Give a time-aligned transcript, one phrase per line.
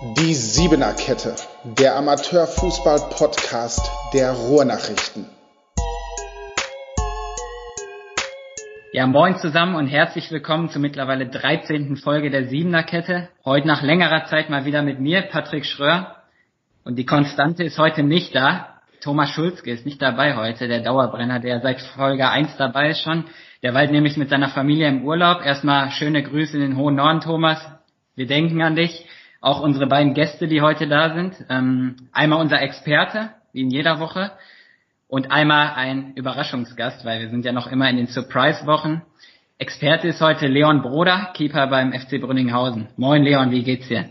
[0.00, 1.34] Die Siebener Kette,
[1.64, 5.26] der Amateurfußball-Podcast der Ruhrnachrichten.
[8.92, 11.96] Ja, moin zusammen und herzlich willkommen zur mittlerweile 13.
[11.96, 13.28] Folge der Siebener Kette.
[13.44, 16.14] Heute nach längerer Zeit mal wieder mit mir, Patrick Schröer.
[16.84, 18.78] Und die Konstante ist heute nicht da.
[19.00, 23.24] Thomas Schulzke ist nicht dabei heute, der Dauerbrenner, der seit Folge 1 dabei ist schon.
[23.64, 25.44] Der war nämlich mit seiner Familie im Urlaub.
[25.44, 27.58] Erstmal schöne Grüße in den hohen Norden, Thomas.
[28.14, 29.04] Wir denken an dich
[29.40, 31.34] auch unsere beiden Gäste, die heute da sind.
[31.48, 34.32] Ähm, einmal unser Experte, wie in jeder Woche,
[35.06, 39.02] und einmal ein Überraschungsgast, weil wir sind ja noch immer in den Surprise-Wochen.
[39.58, 42.88] Experte ist heute Leon Broder, Keeper beim FC Brünninghausen.
[42.96, 44.10] Moin Leon, wie geht's dir?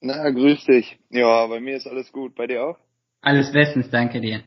[0.00, 0.98] Na, grüß dich.
[1.10, 2.34] Ja, bei mir ist alles gut.
[2.34, 2.76] Bei dir auch?
[3.20, 4.40] Alles bestens, danke dir.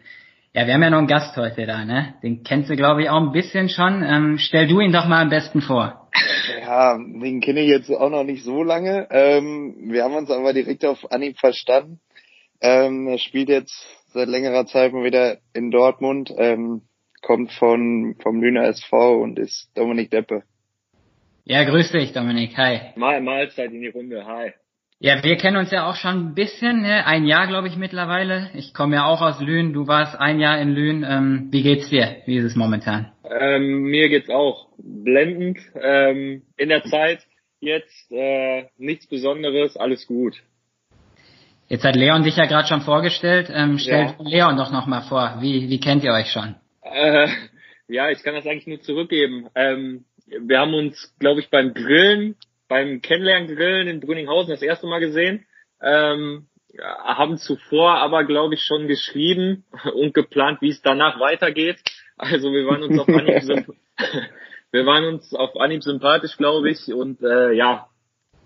[0.54, 2.16] Ja, wir haben ja noch einen Gast heute da, ne?
[2.24, 4.04] Den kennst du, glaube ich, auch ein bisschen schon.
[4.04, 6.05] Ähm, stell du ihn doch mal am besten vor.
[6.60, 9.08] Ja, den kenne ich jetzt auch noch nicht so lange.
[9.12, 12.00] Ähm, wir haben uns aber direkt auf Anhieb verstanden.
[12.62, 16.84] Ähm, er spielt jetzt seit längerer Zeit mal wieder in Dortmund, ähm,
[17.22, 20.44] kommt von vom Lüner SV und ist Dominik Deppe.
[21.44, 22.58] Ja, grüß dich, Dominik.
[22.58, 22.94] Hi.
[22.96, 24.26] Mal Mahlzeit in die Runde.
[24.26, 24.54] Hi.
[25.00, 27.06] Ja, wir kennen uns ja auch schon ein bisschen, ne?
[27.06, 28.50] ein Jahr glaube ich mittlerweile.
[28.54, 31.04] Ich komme ja auch aus Lünen, du warst ein Jahr in Lünen.
[31.04, 32.18] Ähm, wie geht's dir?
[32.26, 33.12] Wie ist es momentan?
[33.30, 35.60] Ähm, mir geht's auch blendend.
[35.80, 37.20] Ähm, in der Zeit
[37.60, 40.42] jetzt äh, nichts Besonderes, alles gut.
[41.68, 43.52] Jetzt hat Leon dich ja gerade schon vorgestellt.
[43.54, 44.26] Ähm, stellt ja.
[44.48, 45.40] Leon doch noch mal vor.
[45.42, 46.56] Wie, wie kennt ihr euch schon?
[46.84, 47.28] Äh,
[47.90, 49.50] ja, ich kann das eigentlich nur zurückgeben.
[49.56, 52.36] Ähm, wir haben uns, glaube ich, beim Grillen
[52.68, 55.46] beim Kennenlerngrillen in Brünninghausen das erste Mal gesehen.
[55.82, 56.48] Ähm,
[56.82, 59.64] haben zuvor aber, glaube ich, schon geschrieben
[59.94, 61.78] und geplant, wie es danach weitergeht.
[62.18, 63.68] Also wir waren uns auf Anhieb,
[64.72, 66.94] wir waren uns auf Anhieb sympathisch, glaube ich.
[66.94, 67.88] Und äh, ja,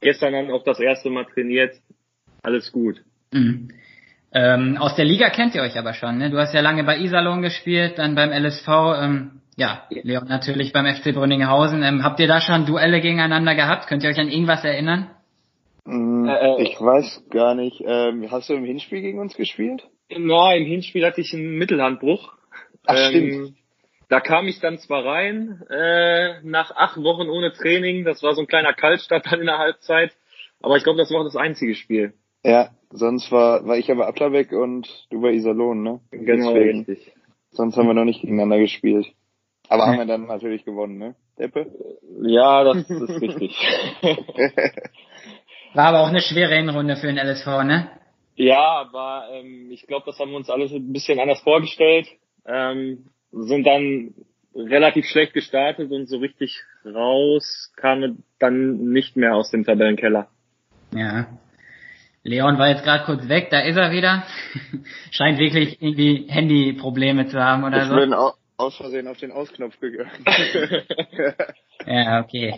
[0.02, 1.76] gestern dann auch das erste Mal trainiert.
[2.44, 3.02] Alles gut.
[3.32, 3.70] Mhm.
[4.32, 6.30] Ähm, aus der Liga kennt ihr euch aber schon, ne?
[6.30, 8.68] Du hast ja lange bei Iserlohn gespielt, dann beim LSV.
[8.68, 11.84] Ähm, ja, Leon natürlich beim FC Brünninghausen.
[11.84, 13.88] Ähm, habt ihr da schon Duelle gegeneinander gehabt?
[13.88, 15.10] Könnt ihr euch an irgendwas erinnern?
[15.84, 17.84] Mm, äh, ich weiß gar nicht.
[17.86, 19.84] Ähm, hast du im Hinspiel gegen uns gespielt?
[20.18, 22.34] Na, im Hinspiel hatte ich einen Mittelhandbruch.
[22.86, 23.54] Ach, ähm, stimmt.
[24.08, 28.06] Da kam ich dann zwar rein, äh, nach acht Wochen ohne Training.
[28.06, 30.16] Das war so ein kleiner Kaltstart dann in der Halbzeit.
[30.62, 32.14] Aber ich glaube, das war auch das einzige Spiel.
[32.46, 36.00] Ja, sonst war, war ich aber Ablerbeck und du bei Iserlohn, ne?
[36.12, 36.86] Genau, Deswegen.
[36.86, 37.12] richtig.
[37.52, 39.08] Sonst haben wir noch nicht gegeneinander gespielt.
[39.70, 41.16] Aber haben wir dann natürlich gewonnen, ne?
[41.38, 41.68] Deppe?
[42.22, 43.56] Ja, das ist richtig.
[45.76, 47.90] War aber auch eine schwere Hinrunde für den LSV, ne?
[48.36, 52.08] Ja, aber ähm, ich glaube, das haben wir uns alles ein bisschen anders vorgestellt.
[52.48, 54.16] Ähm, sind dann
[54.56, 60.30] relativ schlecht gestartet und so richtig raus kamen dann nicht mehr aus dem Tabellenkeller.
[60.96, 61.28] Ja.
[62.24, 64.24] Leon war jetzt gerade kurz weg, da ist er wieder.
[65.12, 67.96] Scheint wirklich irgendwie Handyprobleme zu haben oder ich so.
[67.96, 70.12] Bin auch, aus Versehen auf den Ausknopf gegangen.
[71.86, 72.56] ja, okay.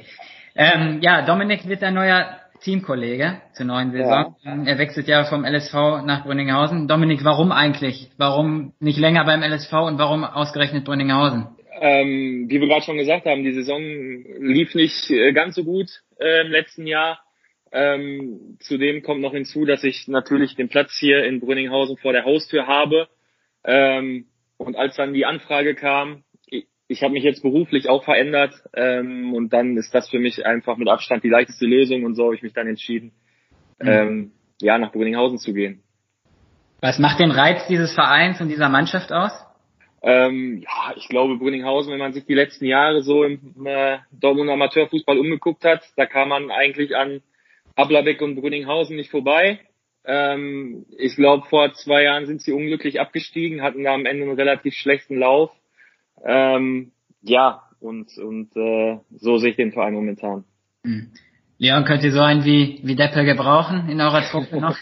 [0.55, 4.35] Ähm, ja, Dominik wird ein neuer Teamkollege zur neuen Saison.
[4.41, 4.63] Ja.
[4.65, 5.73] Er wechselt ja vom LSV
[6.05, 6.87] nach Brünninghausen.
[6.87, 8.09] Dominik, warum eigentlich?
[8.17, 11.47] Warum nicht länger beim LSV und warum ausgerechnet Brünninghausen?
[11.79, 13.81] Ähm, wie wir gerade schon gesagt haben, die Saison
[14.39, 15.87] lief nicht äh, ganz so gut
[16.19, 17.19] äh, im letzten Jahr.
[17.71, 22.25] Ähm, zudem kommt noch hinzu, dass ich natürlich den Platz hier in Brünninghausen vor der
[22.25, 23.07] Haustür habe.
[23.63, 24.25] Ähm,
[24.65, 29.33] und als dann die Anfrage kam, ich, ich habe mich jetzt beruflich auch verändert ähm,
[29.33, 32.35] und dann ist das für mich einfach mit Abstand die leichteste Lösung und so habe
[32.35, 33.11] ich mich dann entschieden,
[33.79, 33.87] mhm.
[33.87, 35.83] ähm, ja, nach Brünninghausen zu gehen.
[36.79, 39.31] Was macht den Reiz dieses Vereins und dieser Mannschaft aus?
[40.03, 44.53] Ähm, ja, ich glaube Brünninghausen, wenn man sich die letzten Jahre so im äh, Dortmunder
[44.53, 47.21] Amateurfußball umgeguckt hat, da kam man eigentlich an
[47.75, 49.59] Ablerbeck und Brünninghausen nicht vorbei.
[50.05, 54.35] Ähm, ich glaube, vor zwei Jahren sind sie unglücklich abgestiegen, hatten da am Ende einen
[54.35, 55.51] relativ schlechten Lauf.
[56.25, 56.91] Ähm,
[57.21, 60.43] ja, und, und äh, so sehe ich den Verein momentan.
[60.83, 61.11] Hm.
[61.57, 64.77] Leon, könnt ihr so einen wie, wie Deppel gebrauchen in eurer Truppe noch?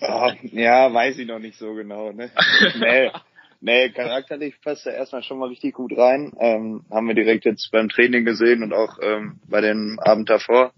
[0.52, 2.10] ja, weiß ich noch nicht so genau.
[2.10, 2.30] Ne?
[2.80, 3.10] nee,
[3.60, 6.32] nee, charakterlich passt er erstmal schon mal richtig gut rein.
[6.40, 10.72] Ähm, haben wir direkt jetzt beim Training gesehen und auch ähm, bei dem Abend davor.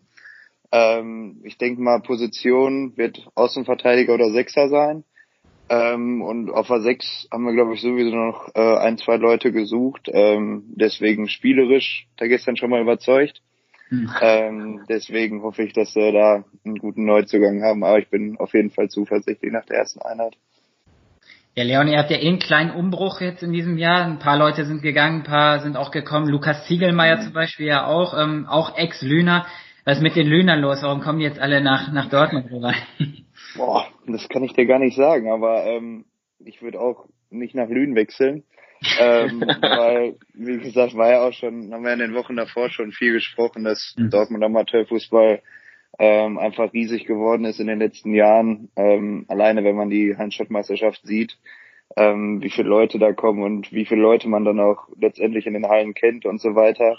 [0.77, 5.05] Ähm, ich denke mal, Position wird Außenverteidiger oder Sechser sein.
[5.69, 9.53] Ähm, und auf der Sechs haben wir, glaube ich, sowieso noch äh, ein, zwei Leute
[9.53, 10.09] gesucht.
[10.13, 13.41] Ähm, deswegen spielerisch, da gestern schon mal überzeugt.
[13.89, 14.11] Hm.
[14.21, 17.83] Ähm, deswegen hoffe ich, dass wir da einen guten Neuzugang haben.
[17.83, 20.37] Aber ich bin auf jeden Fall zuversichtlich nach der ersten Einheit.
[21.55, 24.05] Ja, Leon, ihr habt ja eh einen kleinen Umbruch jetzt in diesem Jahr.
[24.05, 26.29] Ein paar Leute sind gegangen, ein paar sind auch gekommen.
[26.29, 27.23] Lukas Ziegelmeier mhm.
[27.23, 29.47] zum Beispiel ja auch, ähm, auch Ex-Lüner.
[29.87, 30.83] Was ist mit den Lühnern los?
[30.83, 32.75] Warum kommen die jetzt alle nach, nach Dortmund rüber?
[33.57, 36.07] Boah, das kann ich dir gar nicht sagen, aber ähm,
[36.45, 38.43] ich würde auch nicht nach Lünen wechseln.
[38.99, 42.91] ähm, weil, wie gesagt, war ja auch schon, haben wir in den Wochen davor schon
[42.91, 44.11] viel gesprochen, dass mhm.
[44.11, 45.41] Dortmund Amateurfußball
[46.01, 48.71] ähm, einfach riesig geworden ist in den letzten Jahren.
[48.75, 51.39] Ähm, alleine wenn man die Handstadtmeisterschaft sieht,
[51.97, 55.55] ähm, wie viele Leute da kommen und wie viele Leute man dann auch letztendlich in
[55.55, 56.97] den Hallen kennt und so weiter.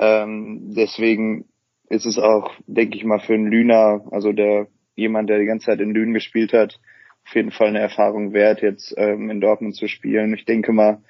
[0.00, 1.46] Ähm, deswegen
[1.88, 5.66] ist es auch, denke ich mal, für einen Lüner, also der jemand, der die ganze
[5.66, 6.80] Zeit in Lünen gespielt hat,
[7.26, 10.34] auf jeden Fall eine Erfahrung wert, jetzt ähm, in Dortmund zu spielen.
[10.34, 11.02] Ich denke mal,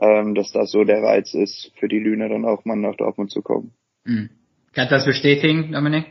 [0.00, 3.30] ähm, dass das so der Reiz ist, für die Lüner dann auch mal nach Dortmund
[3.30, 3.72] zu kommen.
[4.04, 4.30] Mhm.
[4.72, 6.06] Kannst du das bestätigen, Dominik?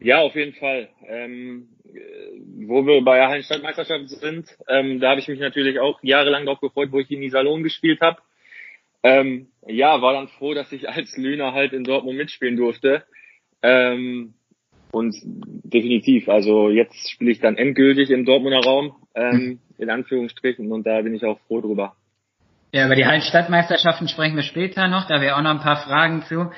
[0.00, 0.88] Ja, auf jeden Fall.
[1.06, 1.68] Ähm,
[2.66, 6.60] wo wir bei der Hallenstadtmeisterschaft sind, ähm, da habe ich mich natürlich auch jahrelang darauf
[6.60, 8.18] gefreut, wo ich in Iserlohn gespielt habe.
[9.02, 13.04] Ähm, ja, war dann froh, dass ich als Lüner halt in Dortmund mitspielen durfte.
[13.62, 14.34] Ähm,
[14.92, 20.86] und definitiv, also jetzt spiele ich dann endgültig im Dortmunder Raum, ähm, in Anführungsstrichen, und
[20.86, 21.94] da bin ich auch froh drüber.
[22.72, 26.22] Ja, über die Hallenstadtmeisterschaften sprechen wir später noch, da wäre auch noch ein paar Fragen
[26.22, 26.50] zu.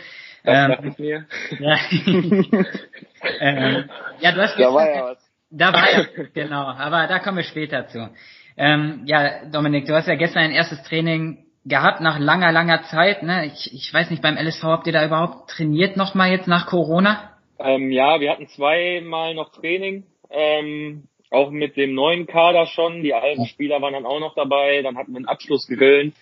[0.44, 1.26] Das ähm, mir.
[1.60, 1.76] Ja.
[3.40, 3.84] ähm,
[4.20, 5.32] ja, du hast da war ja was.
[5.50, 8.10] Da war ja, genau, aber da kommen wir später zu.
[8.56, 13.23] Ähm, ja, Dominik, du hast ja gestern ein erstes Training gehabt nach langer, langer Zeit.
[13.23, 13.47] Ne?
[13.47, 17.32] Ich, ich weiß nicht, beim LSV habt ihr da überhaupt trainiert nochmal jetzt nach Corona?
[17.59, 23.03] Ähm, ja, wir hatten zweimal noch Training, ähm, auch mit dem neuen Kader schon.
[23.03, 24.82] Die alten Spieler waren dann auch noch dabei.
[24.82, 26.14] Dann hatten wir einen Abschlussgrillen.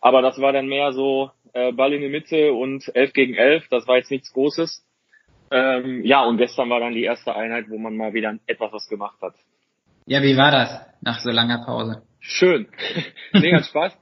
[0.00, 3.68] Aber das war dann mehr so äh, Ball in die Mitte und 11 gegen 11.
[3.70, 4.84] Das war jetzt nichts Großes.
[5.50, 8.88] Ähm, ja, und gestern war dann die erste Einheit, wo man mal wieder etwas was
[8.88, 9.34] gemacht hat.
[10.06, 12.02] Ja, wie war das nach so langer Pause?
[12.20, 12.66] Schön.
[13.32, 13.96] hat Spaß.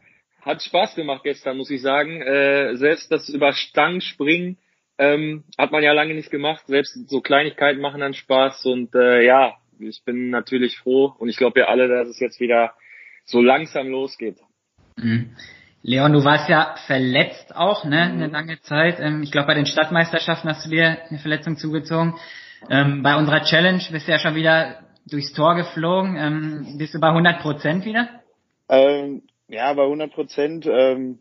[0.44, 2.20] Hat Spaß gemacht gestern, muss ich sagen.
[2.20, 4.58] Äh, selbst das über Stangen springen
[4.98, 6.66] ähm, hat man ja lange nicht gemacht.
[6.66, 11.36] Selbst so Kleinigkeiten machen dann Spaß und äh, ja, ich bin natürlich froh und ich
[11.36, 12.74] glaube ja alle, dass es jetzt wieder
[13.24, 14.36] so langsam losgeht.
[14.96, 15.34] Mhm.
[15.82, 19.00] Leon, du warst ja verletzt auch, ne, eine lange Zeit.
[19.00, 22.14] Ähm, ich glaube, bei den Stadtmeisterschaften hast du dir eine Verletzung zugezogen.
[22.70, 26.16] Ähm, bei unserer Challenge bist du ja schon wieder durchs Tor geflogen.
[26.16, 28.08] Ähm, bist du bei 100 Prozent wieder?
[28.70, 30.66] Ähm, ja, bei 100 Prozent.
[30.66, 31.18] Ähm,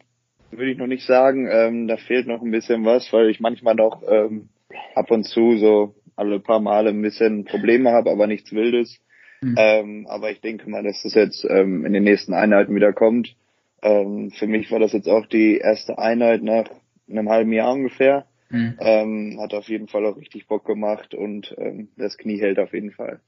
[0.57, 1.47] würde ich noch nicht sagen.
[1.51, 4.49] Ähm, da fehlt noch ein bisschen was, weil ich manchmal noch ähm,
[4.95, 8.99] ab und zu so alle paar Male ein bisschen Probleme habe, aber nichts Wildes.
[9.41, 9.55] Mhm.
[9.57, 13.35] Ähm, aber ich denke mal, dass das jetzt ähm, in den nächsten Einheiten wieder kommt.
[13.81, 16.65] Ähm, für mich war das jetzt auch die erste Einheit nach
[17.09, 18.25] einem halben Jahr ungefähr.
[18.49, 18.77] Mhm.
[18.79, 22.73] Ähm, hat auf jeden Fall auch richtig Bock gemacht und ähm, das Knie hält auf
[22.73, 23.19] jeden Fall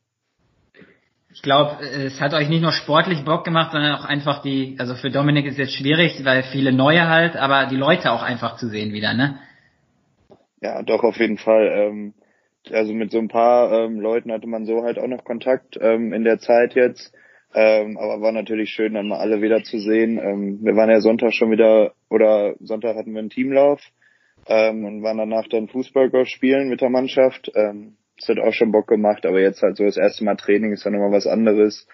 [1.36, 4.96] ich glaube, es hat euch nicht nur sportlich Bock gemacht, sondern auch einfach die, also
[4.96, 8.70] für Dominik ist jetzt schwierig, weil viele neue halt, aber die Leute auch einfach zu
[8.70, 9.38] sehen wieder, ne?
[10.62, 11.68] Ja, doch, auf jeden Fall.
[11.76, 12.14] Ähm,
[12.72, 16.14] also mit so ein paar ähm, Leuten hatte man so halt auch noch Kontakt ähm,
[16.14, 17.14] in der Zeit jetzt.
[17.52, 20.18] Aber war natürlich schön, dann mal alle wieder zu sehen.
[20.62, 23.80] Wir waren ja Sonntag schon wieder, oder Sonntag hatten wir einen Teamlauf
[24.46, 27.50] und waren danach dann Fußballgolf spielen mit der Mannschaft.
[28.18, 30.86] Das hat auch schon Bock gemacht, aber jetzt halt so das erste Mal Training ist
[30.86, 31.88] dann nochmal was anderes.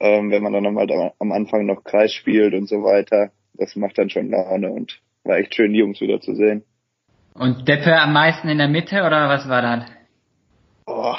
[0.00, 3.98] Ähm, wenn man dann halt am Anfang noch Kreis spielt und so weiter, das macht
[3.98, 6.64] dann schon Laune und war echt schön, die Jungs wieder zu sehen.
[7.34, 9.84] Und Deppe am meisten in der Mitte oder was war das?
[10.86, 11.14] Oh,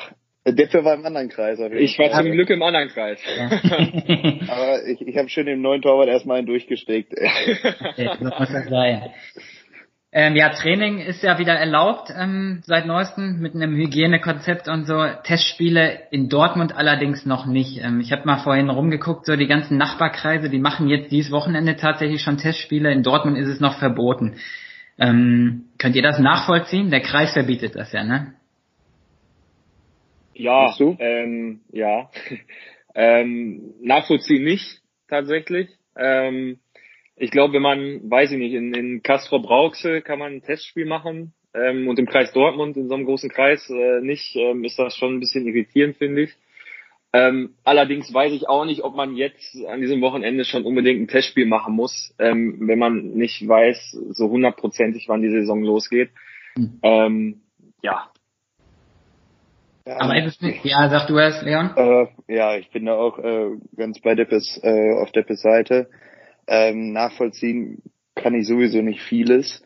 [0.45, 1.59] Deppe war im anderen Kreis.
[1.59, 3.19] ich war zum Glück im anderen Kreis.
[3.37, 3.45] Ja.
[4.47, 7.13] aber ich, ich habe schön den neuen Torwart erstmal einen durchgesteckt.
[7.97, 9.11] Ja, so muss das sein.
[10.11, 15.05] Ähm, ja, Training ist ja wieder erlaubt ähm, seit neuestem mit einem Hygienekonzept und so.
[15.23, 17.83] Testspiele in Dortmund allerdings noch nicht.
[17.83, 21.75] Ähm, ich habe mal vorhin rumgeguckt, so die ganzen Nachbarkreise, die machen jetzt dieses Wochenende
[21.75, 22.91] tatsächlich schon Testspiele.
[22.91, 24.37] In Dortmund ist es noch verboten.
[24.97, 26.89] Ähm, könnt ihr das nachvollziehen?
[26.89, 28.33] Der Kreis verbietet das ja, ne?
[30.33, 32.09] Ja, ähm, ja.
[32.95, 35.69] ähm, nachvollziehen nicht tatsächlich.
[35.95, 36.57] Ähm,
[37.19, 40.85] ich glaube, wenn man, weiß ich nicht, in, in Castro Brauxel kann man ein Testspiel
[40.85, 44.79] machen ähm, und im Kreis Dortmund, in so einem großen Kreis äh, nicht, ähm, ist
[44.79, 46.35] das schon ein bisschen irritierend, finde ich.
[47.11, 51.07] Ähm, allerdings weiß ich auch nicht, ob man jetzt an diesem Wochenende schon unbedingt ein
[51.07, 56.11] Testspiel machen muss, ähm, wenn man nicht weiß, so hundertprozentig, wann die Saison losgeht.
[56.55, 56.79] Mhm.
[56.83, 57.41] Ähm,
[57.81, 58.11] ja.
[59.87, 59.99] ja.
[59.99, 61.71] Aber nicht, ja, sag du es, Leon?
[61.75, 65.89] Äh, ja, ich bin da auch äh, ganz bei Deppes, äh, auf Deppes Seite.
[66.51, 67.83] Ähm, nachvollziehen
[68.15, 69.63] kann ich sowieso nicht vieles.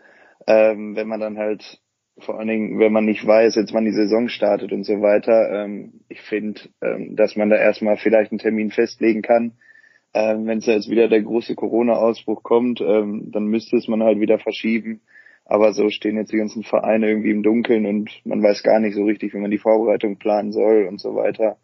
[0.47, 1.79] Ähm, wenn man dann halt,
[2.19, 5.63] vor allen Dingen, wenn man nicht weiß, jetzt wann die Saison startet und so weiter,
[5.63, 9.53] ähm, ich finde, ähm, dass man da erstmal vielleicht einen Termin festlegen kann.
[10.13, 14.19] Ähm, wenn es jetzt wieder der große Corona-Ausbruch kommt, ähm, dann müsste es man halt
[14.19, 14.99] wieder verschieben.
[15.45, 18.95] Aber so stehen jetzt die ganzen Vereine irgendwie im Dunkeln und man weiß gar nicht
[18.95, 21.57] so richtig, wie man die Vorbereitung planen soll und so weiter.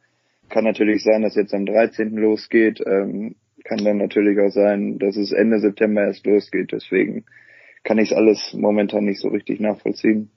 [0.47, 2.15] kann natürlich sein, dass jetzt am 13.
[2.15, 2.81] losgeht.
[2.85, 6.71] Ähm, kann dann natürlich auch sein, dass es Ende September erst losgeht.
[6.71, 7.25] Deswegen
[7.83, 10.29] kann ich es alles momentan nicht so richtig nachvollziehen.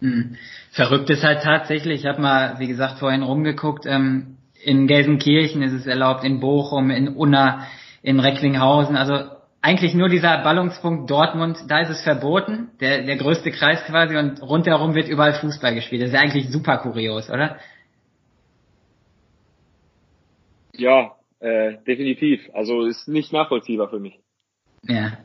[0.00, 0.36] Mhm.
[0.72, 5.72] Verrückt ist halt tatsächlich, ich habe mal, wie gesagt, vorhin rumgeguckt, ähm, in Gelsenkirchen ist
[5.72, 7.66] es erlaubt, in Bochum, in Unna,
[8.02, 9.30] in Recklinghausen, also
[9.60, 14.40] eigentlich nur dieser Ballungspunkt Dortmund, da ist es verboten, der, der größte Kreis quasi und
[14.40, 16.02] rundherum wird überall Fußball gespielt.
[16.02, 17.58] Das ist ja eigentlich super kurios, oder?
[20.74, 22.40] Ja, äh, definitiv.
[22.52, 24.18] Also ist nicht nachvollziehbar für mich.
[24.82, 25.18] Ja.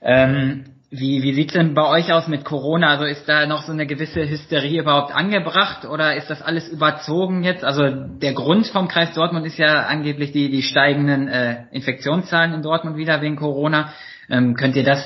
[0.00, 2.90] Ähm, wie, wie sieht's denn bei euch aus mit Corona?
[2.90, 7.44] Also ist da noch so eine gewisse Hysterie überhaupt angebracht oder ist das alles überzogen
[7.44, 7.64] jetzt?
[7.64, 12.62] Also der Grund vom Kreis Dortmund ist ja angeblich die, die steigenden äh, Infektionszahlen in
[12.62, 13.94] Dortmund wieder wegen Corona.
[14.28, 15.02] Ähm, könnt ihr das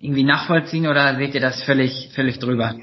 [0.00, 2.76] irgendwie nachvollziehen oder seht ihr das völlig, völlig drüber?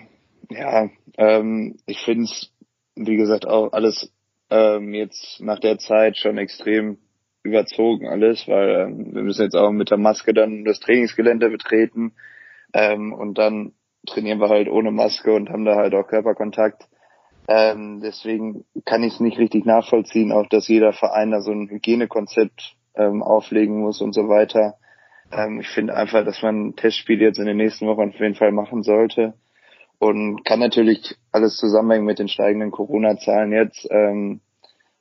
[0.52, 2.52] Ja, ähm, ich finde es,
[2.96, 4.12] wie gesagt, auch alles
[4.50, 6.98] ähm, jetzt nach der Zeit schon extrem
[7.44, 12.14] überzogen alles, weil ähm, wir müssen jetzt auch mit der Maske dann das Trainingsgelände betreten.
[12.74, 13.74] Ähm, und dann
[14.06, 16.88] trainieren wir halt ohne Maske und haben da halt auch Körperkontakt.
[17.48, 21.70] Ähm, deswegen kann ich es nicht richtig nachvollziehen, auch dass jeder Verein da so ein
[21.70, 24.76] Hygienekonzept ähm, auflegen muss und so weiter.
[25.32, 28.52] Ähm, ich finde einfach, dass man Testspiele jetzt in den nächsten Wochen auf jeden Fall
[28.52, 29.36] machen sollte.
[30.00, 33.88] Und kann natürlich alles zusammenhängen mit den steigenden Corona-Zahlen jetzt.
[33.90, 34.42] Ähm,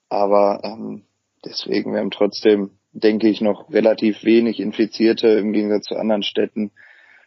[0.08, 1.02] aber ähm,
[1.44, 6.70] deswegen, wir haben trotzdem, denke ich, noch relativ wenig Infizierte im Gegensatz zu anderen Städten.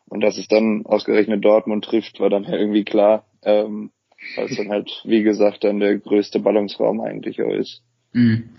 [0.10, 3.92] Und dass es dann ausgerechnet Dortmund trifft, war dann irgendwie klar, ähm,
[4.36, 7.84] weil es dann halt, wie gesagt, dann der größte Ballungsraum eigentlich auch ist.
[8.14, 8.50] Mhm.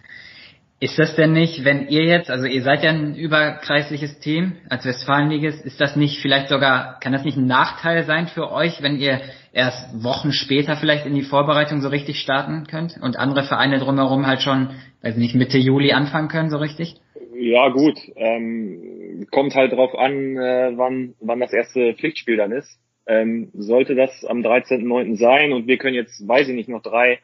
[0.81, 4.87] Ist das denn nicht, wenn ihr jetzt, also ihr seid ja ein überkreisliches Team als
[4.87, 8.97] Westfalenliges, ist das nicht vielleicht sogar, kann das nicht ein Nachteil sein für euch, wenn
[9.01, 9.21] ihr
[9.53, 14.29] erst Wochen später vielleicht in die Vorbereitung so richtig starten könnt und andere Vereine drumherum
[14.29, 14.71] halt schon,
[15.03, 16.95] weiß nicht, Mitte Juli anfangen können so richtig?
[17.35, 22.79] Ja gut, ähm, kommt halt drauf an, äh, wann, wann das erste Pflichtspiel dann ist.
[23.09, 25.17] Ähm, sollte das am 13.09.
[25.17, 27.19] sein und wir können jetzt, weiß ich nicht, noch drei,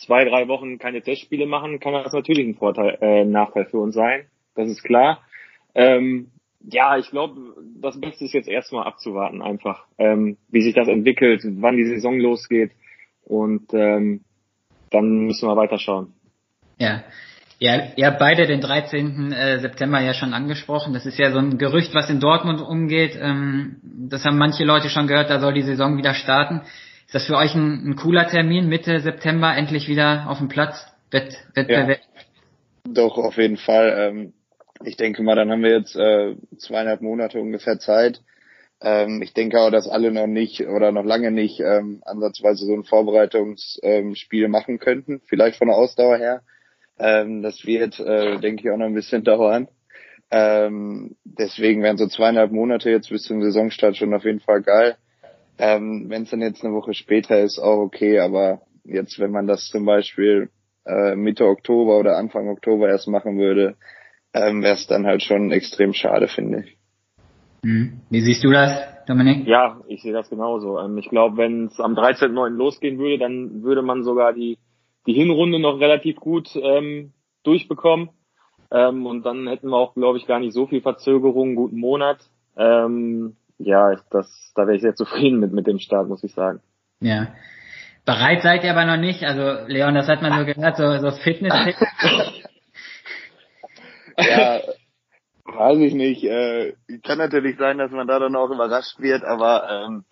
[0.00, 3.94] zwei, drei Wochen keine Testspiele machen, kann das natürlich ein Vorteil, äh, Nachteil für uns
[3.94, 4.26] sein.
[4.54, 5.20] Das ist klar.
[5.74, 6.30] Ähm,
[6.62, 11.42] ja, ich glaube, das Beste ist jetzt erstmal abzuwarten, einfach, ähm, wie sich das entwickelt,
[11.44, 12.72] wann die Saison losgeht
[13.24, 14.22] und ähm,
[14.90, 16.12] dann müssen wir weiterschauen.
[16.78, 17.04] Ja,
[17.62, 19.32] ja, ihr habt beide den 13.
[19.32, 20.94] Äh, September ja schon angesprochen.
[20.94, 23.18] Das ist ja so ein Gerücht, was in Dortmund umgeht.
[23.20, 26.62] Ähm, das haben manche Leute schon gehört, da soll die Saison wieder starten.
[27.10, 30.86] Ist das für euch ein, ein cooler Termin, Mitte September endlich wieder auf dem Platz?
[31.10, 31.98] Wett, Wettbewerb?
[31.98, 33.96] Ja, doch, auf jeden Fall.
[33.98, 34.32] Ähm,
[34.84, 38.22] ich denke mal, dann haben wir jetzt äh, zweieinhalb Monate ungefähr Zeit.
[38.80, 42.74] Ähm, ich denke auch, dass alle noch nicht oder noch lange nicht ähm, ansatzweise so
[42.74, 46.42] ein Vorbereitungsspiel machen könnten, vielleicht von der Ausdauer her.
[46.96, 49.66] Das wird, äh, denke ich, auch noch ein bisschen dauern.
[50.30, 54.96] Deswegen wären so zweieinhalb Monate jetzt bis zum Saisonstart schon auf jeden Fall geil.
[55.60, 59.46] Ähm, wenn es dann jetzt eine Woche später ist, auch okay, aber jetzt, wenn man
[59.46, 60.50] das zum Beispiel
[60.86, 63.76] äh, Mitte Oktober oder Anfang Oktober erst machen würde,
[64.32, 66.76] ähm, wäre es dann halt schon extrem schade, finde ich.
[67.62, 68.00] Hm.
[68.08, 68.72] Wie siehst du das,
[69.06, 69.46] Dominik?
[69.46, 70.78] Ja, ich sehe das genauso.
[70.78, 72.48] Ähm, ich glaube, wenn es am 13.9.
[72.48, 74.56] losgehen würde, dann würde man sogar die
[75.06, 77.12] die Hinrunde noch relativ gut ähm,
[77.42, 78.10] durchbekommen.
[78.70, 82.18] Ähm, und dann hätten wir auch, glaube ich, gar nicht so viel Verzögerung, guten Monat.
[82.56, 86.60] Ähm, ja, das, da wäre ich sehr zufrieden mit, mit dem Start, muss ich sagen.
[87.00, 87.28] Ja.
[88.04, 89.22] Bereit seid ihr aber noch nicht.
[89.22, 91.54] Also, Leon, das hat man so gehört, so, so fitness
[94.18, 94.60] Ja,
[95.44, 96.24] weiß ich nicht.
[96.24, 96.74] Äh,
[97.04, 100.04] kann natürlich sein, dass man da dann auch überrascht wird, aber ähm,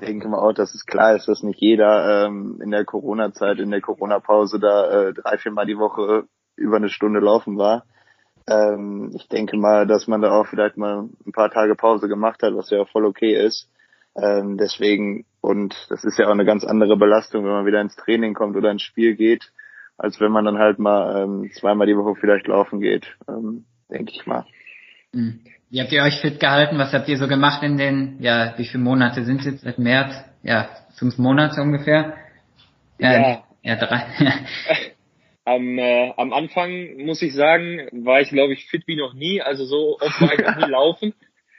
[0.00, 3.70] denke mal auch, dass es klar ist, dass nicht jeder ähm, in der Corona-Zeit, in
[3.70, 6.24] der Corona-Pause da äh, drei, vier Mal die Woche
[6.56, 7.84] über eine Stunde laufen war.
[8.48, 12.42] Ähm, ich denke mal, dass man da auch vielleicht mal ein paar Tage Pause gemacht
[12.42, 13.68] hat, was ja auch voll okay ist.
[14.16, 17.96] Ähm, deswegen, und das ist ja auch eine ganz andere Belastung, wenn man wieder ins
[17.96, 19.50] Training kommt oder ins Spiel geht,
[19.98, 24.12] als wenn man dann halt mal ähm, zweimal die Woche vielleicht laufen geht, ähm, denke
[24.12, 24.44] ich mal.
[25.12, 25.40] Mhm.
[25.70, 26.78] Wie habt ihr euch fit gehalten?
[26.78, 29.60] Was habt ihr so gemacht in den, ja, wie viele Monate sind es jetzt?
[29.62, 30.14] Seit März?
[30.42, 32.14] Ja, fünf Monate ungefähr?
[32.98, 34.04] Ja, ja, ja drei.
[35.44, 39.40] am, äh, am Anfang, muss ich sagen, war ich, glaube ich, fit wie noch nie.
[39.40, 41.14] Also so oft war ich noch nie laufen,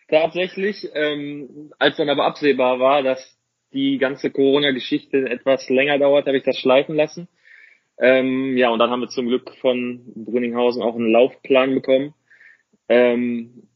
[0.10, 0.88] tatsächlich.
[0.94, 3.38] Ähm, als dann aber absehbar war, dass
[3.74, 7.28] die ganze Corona-Geschichte etwas länger dauert, habe ich das schleifen lassen.
[7.98, 12.14] Ähm, ja, und dann haben wir zum Glück von Brünninghausen auch einen Laufplan bekommen.
[12.90, 13.68] Ähm,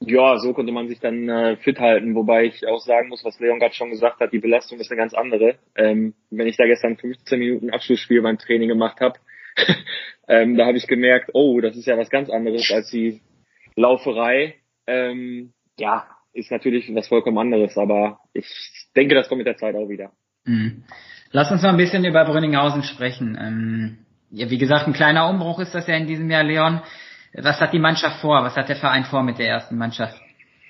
[0.00, 3.38] ja, so konnte man sich dann äh, fit halten, wobei ich auch sagen muss, was
[3.38, 5.56] Leon gerade schon gesagt hat, die Belastung ist eine ganz andere.
[5.76, 9.18] Ähm, wenn ich da gestern 15 Minuten Abschlussspiel beim Training gemacht habe,
[10.28, 13.20] ähm, da habe ich gemerkt, oh, das ist ja was ganz anderes als die
[13.76, 14.56] Lauferei.
[14.86, 18.46] Ähm, ja, ist natürlich was vollkommen anderes, aber ich
[18.96, 20.12] denke, das kommt mit der Zeit auch wieder.
[20.44, 20.84] Mhm.
[21.30, 23.38] Lass uns mal ein bisschen über Brünninghausen sprechen.
[23.40, 23.98] Ähm,
[24.30, 26.80] ja, wie gesagt, ein kleiner Umbruch ist das ja in diesem Jahr, Leon.
[27.34, 28.42] Was hat die Mannschaft vor?
[28.44, 30.20] Was hat der Verein vor mit der ersten Mannschaft?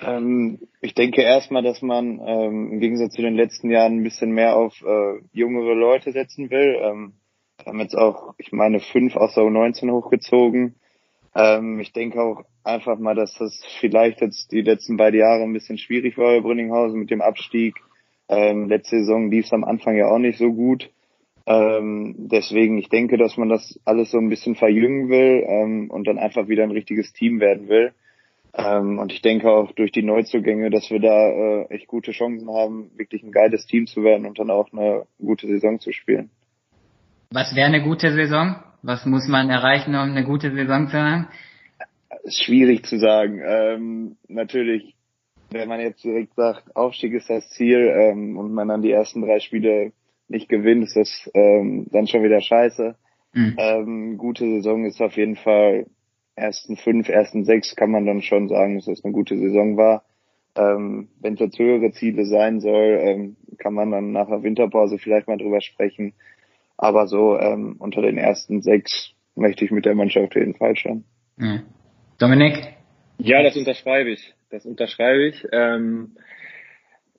[0.00, 4.32] Ähm, ich denke erstmal, dass man ähm, im Gegensatz zu den letzten Jahren ein bisschen
[4.32, 6.76] mehr auf äh, jüngere Leute setzen will.
[6.80, 7.12] Ähm,
[7.66, 10.74] haben jetzt auch, ich meine, fünf aus der U19 hochgezogen.
[11.34, 15.52] Ähm, ich denke auch einfach mal, dass das vielleicht jetzt die letzten beiden Jahre ein
[15.52, 17.76] bisschen schwierig war bei Brünninghausen mit dem Abstieg.
[18.28, 20.90] Ähm, letzte Saison lief es am Anfang ja auch nicht so gut.
[21.46, 26.06] Ähm, deswegen, ich denke, dass man das alles so ein bisschen verjüngen will ähm, und
[26.06, 27.92] dann einfach wieder ein richtiges Team werden will.
[28.54, 32.50] Ähm, und ich denke auch durch die Neuzugänge, dass wir da äh, echt gute Chancen
[32.50, 36.30] haben, wirklich ein geiles Team zu werden und dann auch eine gute Saison zu spielen.
[37.32, 38.56] Was wäre eine gute Saison?
[38.82, 41.28] Was muss man erreichen, um eine gute Saison zu haben?
[42.28, 43.40] Schwierig zu sagen.
[43.44, 44.94] Ähm, natürlich,
[45.50, 49.22] wenn man jetzt direkt sagt, Aufstieg ist das Ziel ähm, und man dann die ersten
[49.22, 49.92] drei Spiele
[50.28, 52.96] nicht gewinnt, ist das ähm, dann schon wieder scheiße.
[53.32, 53.56] Mhm.
[53.56, 55.86] Ähm, gute Saison ist auf jeden Fall
[56.34, 60.04] ersten fünf, ersten sechs kann man dann schon sagen, dass das eine gute Saison war.
[60.54, 64.98] Ähm, Wenn es jetzt höhere Ziele sein soll, ähm, kann man dann nach der Winterpause
[64.98, 66.12] vielleicht mal drüber sprechen.
[66.82, 70.74] Aber so ähm, unter den ersten sechs möchte ich mit der Mannschaft auf jeden Fall
[70.76, 71.04] schon.
[71.36, 71.62] Mhm.
[72.18, 72.74] Dominik?
[73.18, 74.34] Ja, das unterschreibe ich.
[74.50, 75.46] Das unterschreibe ich.
[75.52, 76.16] Ähm,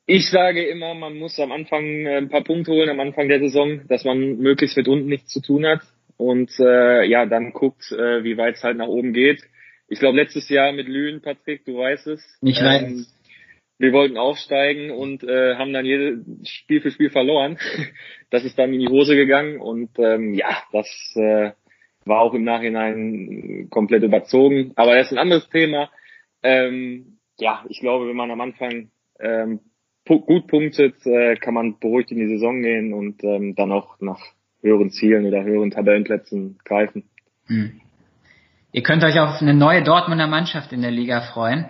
[0.06, 3.40] ich sage immer, man muss am Anfang äh, ein paar Punkte holen, am Anfang der
[3.40, 5.80] Saison, dass man möglichst mit unten nichts zu tun hat
[6.18, 9.42] und äh, ja, dann guckt, äh, wie weit es halt nach oben geht.
[9.88, 12.38] Ich glaube, letztes Jahr mit Lünen, Patrick, du weißt es.
[12.42, 13.13] Ich ähm, weiß.
[13.84, 17.58] Wir wollten aufsteigen und äh, haben dann jedes Spiel für Spiel verloren.
[18.30, 20.88] das ist dann in die Hose gegangen und ähm, ja, das
[21.18, 21.52] äh,
[22.06, 24.72] war auch im Nachhinein komplett überzogen.
[24.78, 25.90] Aber das ist ein anderes Thema.
[26.44, 29.60] Ähm, ja, ich glaube, wenn man am Anfang ähm,
[30.06, 34.22] gut punktet, äh, kann man beruhigt in die Saison gehen und ähm, dann auch nach
[34.62, 37.04] höheren Zielen oder höheren Tabellenplätzen greifen.
[37.48, 37.82] Hm.
[38.72, 41.66] Ihr könnt euch auf eine neue Dortmunder Mannschaft in der Liga freuen.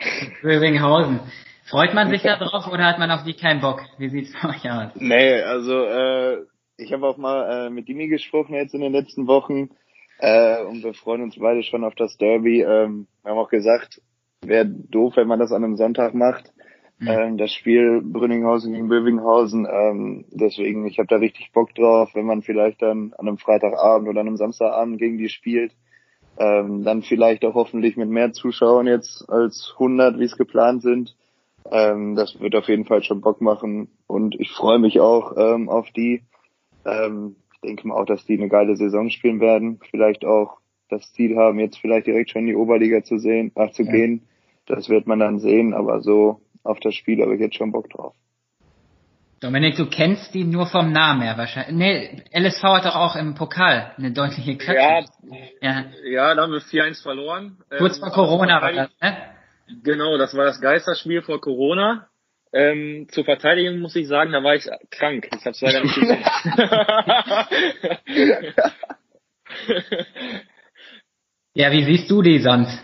[0.42, 1.20] Rövinghausen.
[1.64, 3.82] Freut man sich da drauf oder hat man auf die keinen Bock?
[3.98, 4.90] Wie sieht's bei euch aus?
[4.96, 6.38] Nee, also äh,
[6.76, 9.70] ich habe auch mal äh, mit Dimi gesprochen jetzt in den letzten Wochen
[10.18, 12.62] äh, und wir freuen uns beide schon auf das Derby.
[12.62, 14.00] Ähm, wir haben auch gesagt,
[14.42, 16.52] wäre doof, wenn man das an einem Sonntag macht.
[16.98, 17.08] Mhm.
[17.08, 19.66] Ähm, das Spiel Brünninghausen gegen Bövinghausen.
[19.66, 24.08] Ähm, deswegen, ich habe da richtig Bock drauf, wenn man vielleicht dann an einem Freitagabend
[24.08, 25.72] oder an einem Samstagabend gegen die spielt.
[26.40, 31.14] Ähm, dann vielleicht auch hoffentlich mit mehr Zuschauern jetzt als 100, wie es geplant sind.
[31.70, 35.68] Ähm, das wird auf jeden Fall schon Bock machen und ich freue mich auch ähm,
[35.68, 36.22] auf die.
[36.86, 39.80] Ähm, ich denke mal auch, dass die eine geile Saison spielen werden.
[39.90, 40.56] Vielleicht auch
[40.88, 43.92] das Ziel haben, jetzt vielleicht direkt schon in die Oberliga zu sehen, ach, zu ja.
[43.92, 44.22] gehen.
[44.64, 47.90] Das wird man dann sehen, aber so auf das Spiel habe ich jetzt schon Bock
[47.90, 48.14] drauf.
[49.40, 51.74] Dominik, du kennst die nur vom Namen her wahrscheinlich.
[51.74, 54.82] Nee, LSV hat doch auch im Pokal eine deutliche Klatsche.
[54.82, 55.00] Ja,
[55.62, 55.86] ja.
[56.04, 57.56] ja, da haben wir 4-1 verloren.
[57.78, 59.16] Kurz vor ähm, Corona war das, ne?
[59.82, 62.06] Genau, das war das Geisterspiel vor Corona.
[62.52, 65.26] Ähm, zur Verteidigung muss ich sagen, da war ich krank.
[65.34, 66.22] Ich habe es leider nicht gesehen.
[71.54, 72.78] ja, wie siehst du die sonst?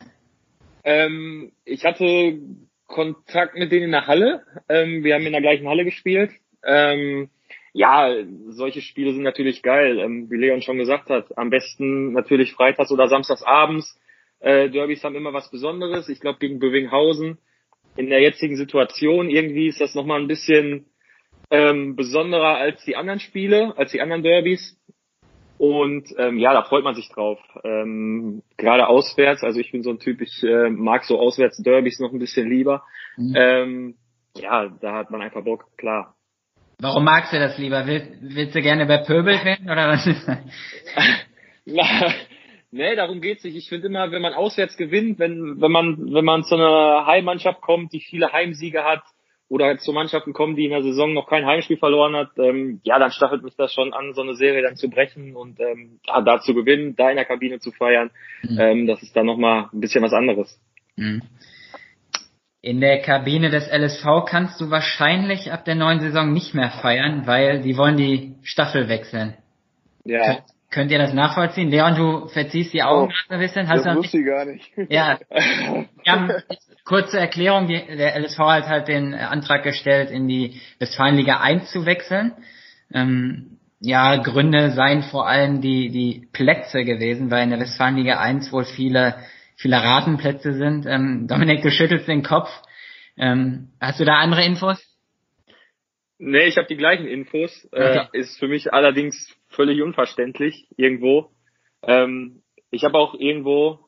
[0.85, 2.38] Ähm, ich hatte
[2.87, 4.42] Kontakt mit denen in der Halle.
[4.69, 6.31] Ähm, wir haben in der gleichen Halle gespielt.
[6.64, 7.31] Ähm,
[7.73, 8.14] ja,
[8.49, 9.99] solche Spiele sind natürlich geil.
[9.99, 13.99] Ähm, wie Leon schon gesagt hat, am besten natürlich freitags oder samstags abends.
[14.40, 16.09] Äh, Derbys haben immer was Besonderes.
[16.09, 17.38] Ich glaube gegen Bövinghausen
[17.97, 20.87] in der jetzigen Situation irgendwie ist das nochmal ein bisschen
[21.51, 24.79] ähm, besonderer als die anderen Spiele, als die anderen Derbys.
[25.59, 27.38] Und ähm, ja, da freut man sich drauf.
[27.64, 32.12] Ähm, gerade auswärts, also ich bin so ein Typ, ich äh, mag so Auswärts-Derbys noch
[32.12, 32.85] ein bisschen lieber.
[33.16, 33.35] Mhm.
[33.35, 33.95] Ähm,
[34.37, 36.14] ja, da hat man einfach Bock, klar.
[36.79, 37.87] Warum magst du das lieber?
[37.87, 40.39] Will, willst du gerne bei Pöbel werden oder was ist das?
[42.71, 43.57] nee, darum geht's nicht.
[43.57, 47.61] Ich finde immer, wenn man auswärts gewinnt, wenn, wenn man, wenn man zu einer Heimmannschaft
[47.61, 49.03] kommt, die viele Heimsiege hat,
[49.49, 52.99] oder zu Mannschaften kommen, die in der Saison noch kein Heimspiel verloren hat, ähm, ja,
[52.99, 56.21] dann stachelt mich das schon an, so eine Serie dann zu brechen und ähm, ja,
[56.21, 58.11] da zu gewinnen, da in der Kabine zu feiern.
[58.43, 58.59] Mhm.
[58.59, 60.61] Ähm, das ist dann nochmal ein bisschen was anderes.
[60.97, 61.23] Mhm.
[62.62, 67.27] In der Kabine des LSV kannst du wahrscheinlich ab der neuen Saison nicht mehr feiern,
[67.27, 69.35] weil die wollen die Staffel wechseln.
[70.05, 70.38] Ja.
[70.71, 71.71] Könnt ihr das nachvollziehen?
[71.71, 73.69] Leon, du verziehst die Augen oh, ein bisschen.
[73.69, 74.71] Hast das du wusste ich gar nicht.
[74.88, 75.19] Ja.
[75.31, 76.42] Wir
[76.85, 82.33] kurze Erklärung, der LSV hat halt den Antrag gestellt, in die Westfalenliga 1 zu wechseln.
[82.92, 88.53] Ähm, ja, Gründe seien vor allem die, die Plätze gewesen, weil in der Westfalenliga 1
[88.53, 89.16] wohl viele,
[89.57, 90.87] viele Ratenplätze sind.
[90.87, 92.49] Ähm, Dominik, du schüttelst den Kopf.
[93.16, 94.83] Ähm, hast du da andere Infos?
[96.19, 97.69] Nee, ich habe die gleichen Infos.
[97.73, 98.09] Äh, okay.
[98.12, 101.31] Äh, ist für mich allerdings völlig unverständlich irgendwo.
[101.83, 103.81] Ähm, ich habe auch irgendwo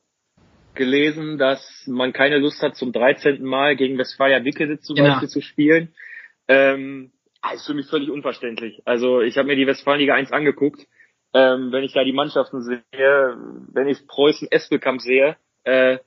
[0.75, 3.43] gelesen, dass man keine Lust hat, zum 13.
[3.43, 5.09] Mal gegen Westfalia Wickede zum genau.
[5.09, 5.93] Beispiel zu spielen.
[6.47, 8.81] Ähm, das ist für mich völlig unverständlich.
[8.85, 10.81] Also ich habe mir die Westfalenliga 1 angeguckt.
[11.33, 15.97] Ähm, wenn ich da die Mannschaften sehe, wenn ich Preußen Espelkamp sehe, äh,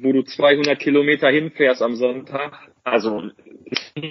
[0.00, 3.30] wo du 200 Kilometer hinfährst am Sonntag, also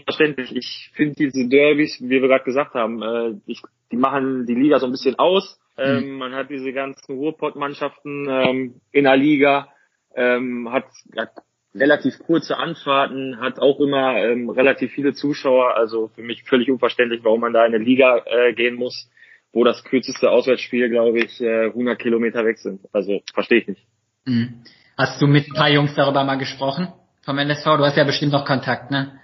[0.05, 0.55] verständlich.
[0.55, 4.79] Ich finde diese Derbys, wie wir gerade gesagt haben, äh, ich, die machen die Liga
[4.79, 5.59] so ein bisschen aus.
[5.77, 6.17] Ähm, mhm.
[6.17, 9.69] Man hat diese ganzen Ruhrpott-Mannschaften ähm, in der Liga,
[10.15, 11.31] ähm, hat, hat
[11.75, 15.75] relativ kurze Anfahrten, hat auch immer ähm, relativ viele Zuschauer.
[15.75, 19.09] Also für mich völlig unverständlich, warum man da in eine Liga äh, gehen muss,
[19.53, 22.81] wo das kürzeste Auswärtsspiel, glaube ich, äh, 100 Kilometer weg sind.
[22.91, 23.87] Also verstehe ich nicht.
[24.27, 24.61] Mhm.
[24.97, 26.89] Hast du mit ein paar Jungs darüber mal gesprochen
[27.23, 27.63] vom LSV?
[27.63, 29.19] Du hast ja bestimmt noch Kontakt, ne?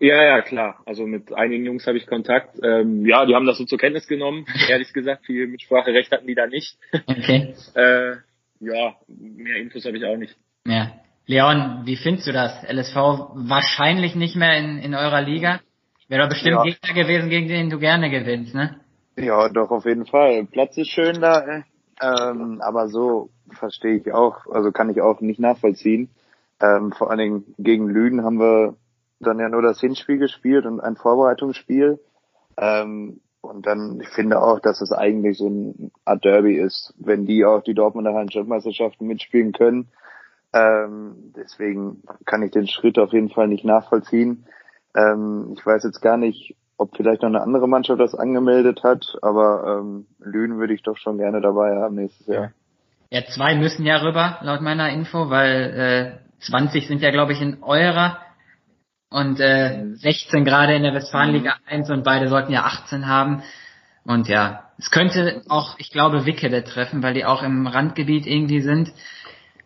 [0.00, 0.80] Ja, ja, klar.
[0.86, 2.58] Also mit einigen Jungs habe ich Kontakt.
[2.62, 4.46] Ähm, ja, die haben das so zur Kenntnis genommen.
[4.68, 6.76] Ehrlich gesagt, viel Mitspracherecht hatten die da nicht.
[7.06, 7.54] Okay.
[7.74, 8.16] äh,
[8.60, 10.36] ja, mehr Infos habe ich auch nicht.
[10.66, 10.92] Ja.
[11.26, 12.64] Leon, wie findest du das?
[12.64, 15.60] LSV wahrscheinlich nicht mehr in, in eurer Liga.
[16.08, 16.62] Wäre doch bestimmt ja.
[16.64, 18.80] Gegner gewesen, gegen den du gerne gewinnst, ne?
[19.16, 20.46] Ja, doch, auf jeden Fall.
[20.50, 21.62] Platz ist schön da,
[22.00, 26.10] ähm, aber so verstehe ich auch, also kann ich auch nicht nachvollziehen.
[26.60, 28.76] Ähm, vor allen Dingen gegen Lüden haben wir
[29.20, 32.00] dann ja nur das Hinspiel gespielt und ein Vorbereitungsspiel.
[32.56, 37.26] Ähm, und dann, ich finde auch, dass es eigentlich so ein Art Derby ist, wenn
[37.26, 39.88] die auch die Dortmunder Handschriftmeisterschaften mitspielen können.
[40.52, 44.46] Ähm, deswegen kann ich den Schritt auf jeden Fall nicht nachvollziehen.
[44.94, 49.16] Ähm, ich weiß jetzt gar nicht, ob vielleicht noch eine andere Mannschaft das angemeldet hat,
[49.22, 52.52] aber ähm, Lünen würde ich doch schon gerne dabei haben nächstes Jahr.
[53.10, 57.40] Ja, zwei müssen ja rüber, laut meiner Info, weil äh, 20 sind ja, glaube ich,
[57.40, 58.18] in eurer
[59.10, 61.80] und äh, 16 gerade in der Westfalenliga mhm.
[61.80, 63.42] 1 und beide sollten ja 18 haben.
[64.04, 68.60] Und ja, es könnte auch, ich glaube, Wickede treffen, weil die auch im Randgebiet irgendwie
[68.60, 68.92] sind.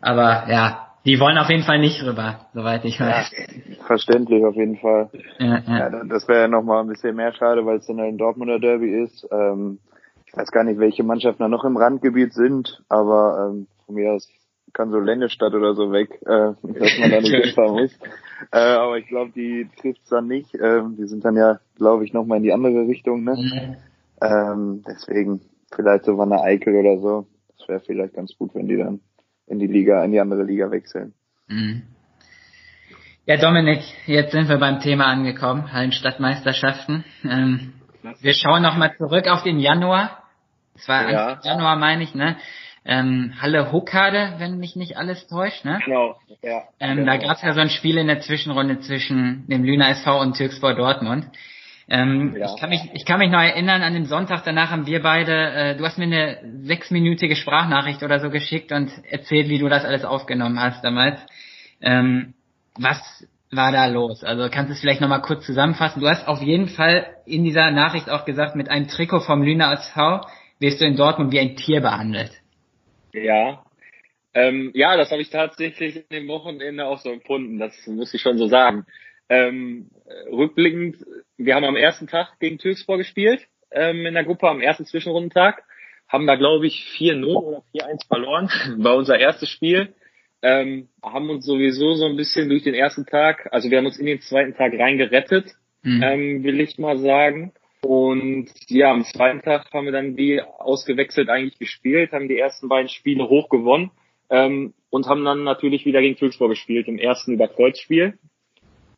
[0.01, 3.33] Aber ja, die wollen auf jeden Fall nicht rüber, soweit ich weiß.
[3.33, 5.09] Ja, verständlich auf jeden Fall.
[5.39, 5.79] Ja, ja.
[5.79, 8.91] ja das wäre ja nochmal ein bisschen mehr schade, weil es dann ein Dortmunder Derby
[9.03, 9.27] ist.
[9.31, 9.79] Ähm,
[10.27, 14.13] ich weiß gar nicht, welche Mannschaften da noch im Randgebiet sind, aber ähm, von mir
[14.13, 14.29] aus
[14.73, 16.27] kann so Ländestadt oder so weg, äh,
[16.63, 17.99] dass man da nicht hinfahren muss.
[18.53, 20.55] Äh, aber ich glaube, die trifft's dann nicht.
[20.55, 23.25] Ähm, die sind dann ja, glaube ich, nochmal in die andere Richtung.
[23.25, 23.37] Ne?
[23.37, 23.77] Mhm.
[24.21, 25.41] Ähm, deswegen
[25.75, 27.27] vielleicht so Wanne Eickel oder so.
[27.59, 29.01] Das wäre vielleicht ganz gut, wenn die dann
[29.47, 31.15] in die Liga, in die andere Liga wechseln.
[31.49, 31.83] Mhm.
[33.27, 37.05] Ja, Dominik, jetzt sind wir beim Thema angekommen, Hallenstadtmeisterschaften.
[37.25, 37.73] Ähm,
[38.21, 40.23] wir schauen nochmal zurück auf den Januar.
[40.77, 41.41] Es war ja.
[41.43, 42.37] Januar, meine ich, ne?
[42.87, 45.81] ähm, Halle Hockade, wenn mich nicht alles täuscht, ne?
[45.85, 46.63] Genau, ja.
[46.79, 47.13] Ähm, genau.
[47.13, 50.37] Da gab es ja so ein Spiel in der Zwischenrunde zwischen dem Lüner SV und
[50.37, 51.27] Türkspor Dortmund.
[51.89, 52.47] Ähm, ja.
[52.47, 55.33] ich, kann mich, ich kann mich noch erinnern, an dem Sonntag danach haben wir beide,
[55.33, 59.85] äh, du hast mir eine sechsminütige Sprachnachricht oder so geschickt und erzählt, wie du das
[59.85, 61.21] alles aufgenommen hast damals.
[61.81, 62.35] Ähm,
[62.77, 64.25] was war da los?
[64.25, 66.01] Also kannst du es vielleicht nochmal kurz zusammenfassen?
[66.01, 69.73] Du hast auf jeden Fall in dieser Nachricht auch gesagt, mit einem Trikot vom Lüner
[69.73, 70.23] SV
[70.59, 72.33] wirst du in Dortmund wie ein Tier behandelt.
[73.13, 73.63] Ja.
[74.35, 78.21] Ähm, ja, das habe ich tatsächlich in dem Wochenende auch so empfunden, das muss ich
[78.21, 78.85] schon so sagen.
[79.29, 79.91] Ähm,
[80.31, 81.05] rückblickend,
[81.37, 85.65] wir haben am ersten Tag gegen Türkspor gespielt, ähm, in der Gruppe am ersten Zwischenrundentag,
[86.09, 89.95] haben da glaube ich 4-0 oder 4-1 verloren, war unser erstes Spiel.
[90.43, 93.99] Ähm, haben uns sowieso so ein bisschen durch den ersten Tag, also wir haben uns
[93.99, 96.03] in den zweiten Tag reingerettet, mhm.
[96.03, 97.53] ähm, will ich mal sagen.
[97.83, 102.69] Und ja, am zweiten Tag haben wir dann die ausgewechselt eigentlich gespielt, haben die ersten
[102.69, 103.91] beiden Spiele hoch gewonnen
[104.29, 108.19] ähm, und haben dann natürlich wieder gegen Türkspor gespielt im ersten Überkreuzspiel.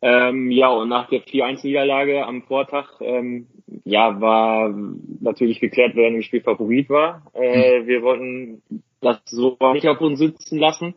[0.01, 3.47] Ähm, ja, und nach der 4-1-Niederlage am Vortag, ähm,
[3.83, 4.73] ja, war
[5.19, 7.23] natürlich geklärt, wer im Spiel Favorit war.
[7.33, 8.61] Äh, wir wollten
[9.01, 10.95] das so nicht auf uns sitzen lassen.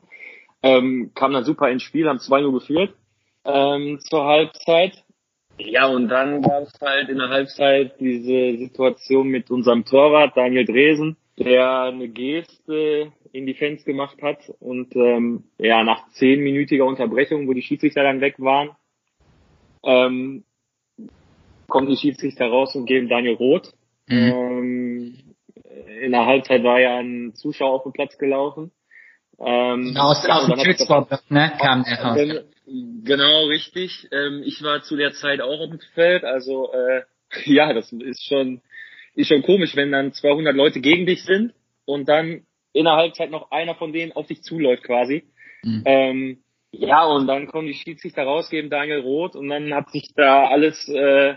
[0.63, 2.95] Ähm, kam dann super ins Spiel, haben 2-0 geführt
[3.45, 5.05] ähm, zur Halbzeit.
[5.59, 10.65] Ja, und dann gab es halt in der Halbzeit diese Situation mit unserem Torwart Daniel
[10.65, 17.49] Dresen, der eine Geste in die Fans gemacht hat und ähm, ja, nach zehnminütiger Unterbrechung,
[17.49, 18.71] wo die Schiedsrichter dann weg waren,
[19.85, 20.45] ähm,
[21.69, 23.73] kommen die Schiedsrichter raus und geben Daniel Roth.
[24.09, 24.17] Mhm.
[24.17, 25.19] Ähm,
[26.03, 28.73] in der Halbzeit war ja ein Zuschauer auf den Platz gelaufen.
[29.39, 30.57] Ähm, aus, aus dem
[31.29, 32.45] ne, kam der raus.
[33.05, 34.09] Genau, richtig.
[34.13, 37.03] Ähm, ich war zu der Zeit auch auf dem Feld, also äh,
[37.45, 38.61] ja, das ist schon
[39.15, 41.53] ist schon komisch, wenn dann 200 Leute gegen dich sind
[41.85, 45.25] und dann in der Halbzeit noch einer von denen auf dich zuläuft quasi.
[45.63, 45.83] Mhm.
[45.85, 46.42] Ähm,
[46.73, 50.47] ja, und dann kommen die Schiedsrichter raus, geben Daniel Roth und dann hat sich da
[50.49, 51.35] alles äh,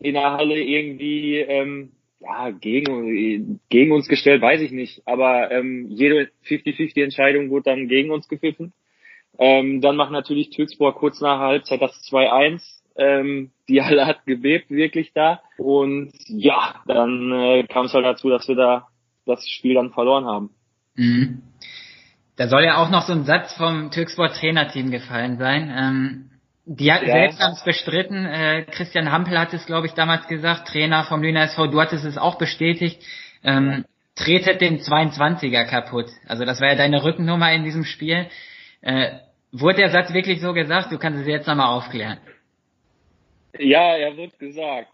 [0.00, 5.02] in der Halle irgendwie ähm, ja, gegen, gegen uns gestellt, weiß ich nicht.
[5.06, 8.72] Aber ähm, jede 50-50-Entscheidung wurde dann gegen uns gepfiffen.
[9.38, 12.62] Ähm, dann macht natürlich Türkspor kurz nach Halbzeit das 2-1.
[12.96, 15.42] Ähm, die Halle hat gebebt, wirklich da.
[15.58, 18.88] Und ja, dann äh, kam es halt dazu, dass wir da
[19.26, 20.50] das Spiel dann verloren haben.
[20.96, 21.42] Mhm.
[22.38, 25.74] Da soll ja auch noch so ein Satz vom Türkspor Trainerteam gefallen sein.
[25.76, 26.30] Ähm,
[26.64, 27.14] die hat ja.
[27.14, 28.26] selbst haben es bestritten.
[28.26, 31.66] Äh, Christian Hampel hat es, glaube ich, damals gesagt, Trainer vom Lüner SV.
[31.66, 33.02] Du hattest es auch bestätigt.
[33.42, 36.06] Ähm, tretet den 22er kaputt.
[36.26, 38.28] Also das war ja deine Rückennummer in diesem Spiel.
[38.82, 39.18] Äh,
[39.50, 40.92] wurde der Satz wirklich so gesagt?
[40.92, 42.18] Du kannst es jetzt nochmal aufklären.
[43.58, 44.92] Ja, er wird gesagt.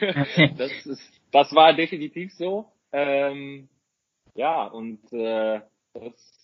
[0.00, 0.54] Okay.
[0.58, 2.66] Das ist, das war definitiv so.
[2.90, 3.68] Ähm,
[4.34, 5.60] ja, und äh,
[5.92, 6.35] das,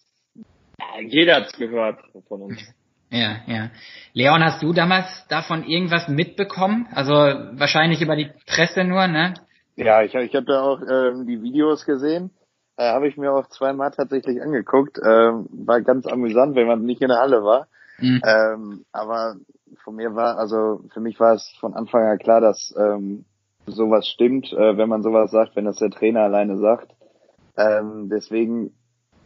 [1.06, 2.58] jeder hat's gehört von uns.
[3.14, 3.68] Ja, ja.
[4.14, 6.88] Leon, hast du damals davon irgendwas mitbekommen?
[6.94, 9.34] Also wahrscheinlich über die Presse nur, ne?
[9.76, 12.30] Ja, ich, ich habe ja auch ähm, die Videos gesehen.
[12.78, 14.98] Äh, habe ich mir auch zweimal tatsächlich angeguckt.
[15.04, 17.66] Ähm, war ganz amüsant, wenn man nicht in der Halle war.
[17.98, 18.22] Mhm.
[18.24, 19.36] Ähm, aber
[19.84, 23.26] von mir war, also für mich war es von Anfang an klar, dass ähm,
[23.66, 26.92] sowas stimmt, äh, wenn man sowas sagt, wenn das der Trainer alleine sagt.
[27.56, 28.72] Ähm, deswegen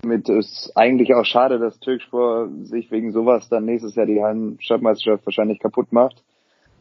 [0.05, 5.27] mit ist eigentlich auch schade, dass Türkspor sich wegen sowas dann nächstes Jahr die Hallenstadtmeisterschaft
[5.27, 6.23] wahrscheinlich kaputt macht.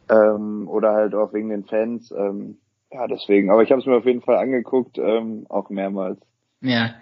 [0.08, 2.12] Ähm, oder halt auch wegen den Fans.
[2.16, 2.58] Ähm,
[2.92, 3.50] ja, deswegen.
[3.50, 6.18] Aber ich habe es mir auf jeden Fall angeguckt, ähm, auch mehrmals.
[6.60, 6.94] Ja.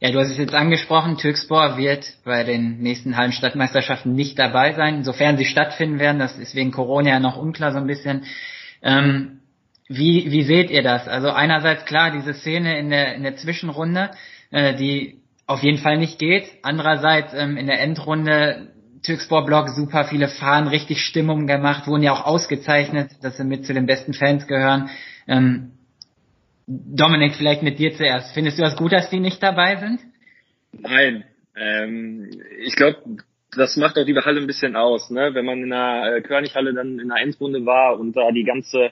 [0.00, 5.02] Ja, du hast es jetzt angesprochen, Türkspor wird bei den nächsten Hallenstadtmeisterschaften nicht dabei sein,
[5.02, 6.18] sofern sie stattfinden werden.
[6.18, 8.24] Das ist wegen Corona ja noch unklar so ein bisschen.
[8.82, 9.40] Ähm,
[9.88, 11.08] wie, wie seht ihr das?
[11.08, 14.10] Also einerseits klar, diese Szene in der, in der Zwischenrunde,
[14.50, 16.44] äh, die auf jeden Fall nicht geht.
[16.62, 22.12] Andererseits ähm, in der Endrunde Türkspor Blog super viele Fahren, richtig Stimmung gemacht, wurden ja
[22.12, 24.88] auch ausgezeichnet, dass sie mit zu den besten Fans gehören.
[25.28, 25.72] Ähm,
[26.66, 28.32] Dominik, vielleicht mit dir zuerst.
[28.32, 30.00] Findest du das gut, dass die nicht dabei sind?
[30.72, 31.24] Nein.
[31.54, 32.30] Ähm,
[32.64, 32.98] ich glaube,
[33.54, 35.34] das macht auch die Halle ein bisschen aus, ne?
[35.34, 38.90] Wenn man in der äh, Körnighalle dann in der Endrunde war und da die ganze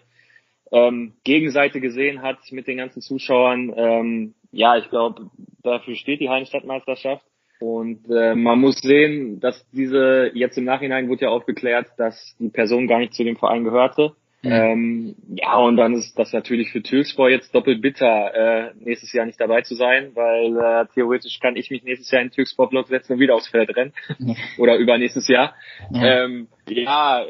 [0.73, 5.31] ähm, Gegenseite gesehen hat mit den ganzen Zuschauern, ähm, ja, ich glaube,
[5.63, 7.25] dafür steht die Hallenstadtmeisterschaft.
[7.61, 12.49] Und äh, man muss sehen, dass diese, jetzt im Nachhinein wurde ja aufgeklärt, dass die
[12.49, 14.17] Person gar nicht zu dem Verein gehörte.
[14.43, 14.51] Mhm.
[14.51, 19.27] Ähm, ja, und dann ist das natürlich für Türkspor jetzt doppelt bitter, äh, nächstes Jahr
[19.27, 22.89] nicht dabei zu sein, weil äh, theoretisch kann ich mich nächstes Jahr in den Türkspor-Block
[22.89, 23.93] setzen und wieder aufs Feld rennen.
[24.19, 24.35] Ja.
[24.59, 25.55] Oder übernächstes Jahr.
[25.93, 26.25] Ja.
[26.25, 27.25] Ähm, ja,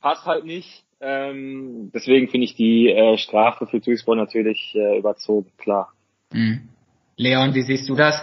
[0.00, 0.85] passt halt nicht.
[1.00, 5.92] Ähm, deswegen finde ich die äh, Strafe für Türkspor natürlich äh, überzogen, klar.
[6.32, 6.68] Mhm.
[7.16, 8.22] Leon, wie siehst du das?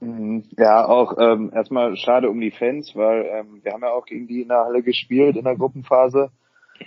[0.00, 0.44] Mhm.
[0.56, 4.26] Ja, auch ähm, erstmal schade um die Fans, weil ähm, wir haben ja auch gegen
[4.26, 6.30] die in der Halle gespielt in der Gruppenphase.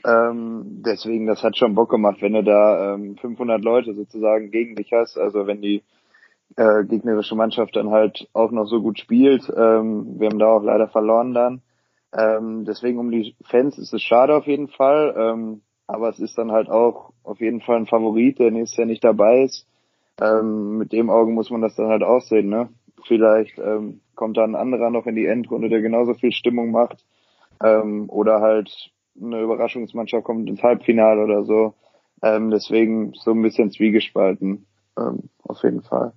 [0.05, 4.75] Ähm, deswegen, das hat schon Bock gemacht, wenn du da ähm, 500 Leute sozusagen gegen
[4.75, 5.17] dich hast.
[5.17, 5.83] Also wenn die
[6.57, 9.43] äh, gegnerische Mannschaft dann halt auch noch so gut spielt.
[9.49, 11.61] Ähm, wir haben da auch leider verloren dann.
[12.17, 15.13] Ähm, deswegen um die Fans ist es schade auf jeden Fall.
[15.17, 18.87] Ähm, aber es ist dann halt auch auf jeden Fall ein Favorit, der nächstes Jahr
[18.87, 19.67] nicht dabei ist
[20.21, 22.69] ähm, mit dem Augen muss man das dann halt auch sehen, ne?
[23.05, 27.05] Vielleicht ähm, kommt da ein anderer noch in die Endrunde, der genauso viel Stimmung macht.
[27.63, 31.75] Ähm, oder halt eine Überraschungsmannschaft kommt ins Halbfinale oder so.
[32.21, 34.65] Ähm, deswegen so ein bisschen zwiegespalten,
[34.97, 36.13] ähm, auf jeden Fall.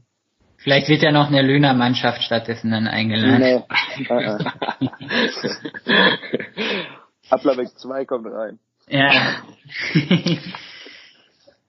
[0.59, 3.39] Vielleicht wird ja noch eine Löhner Mannschaft stattdessen dann eingeladen.
[3.41, 3.63] Nee.
[7.31, 8.59] Ablerweg 2 kommt rein.
[8.89, 9.43] Ja.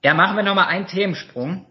[0.04, 1.66] ja, machen wir nochmal einen Themensprung.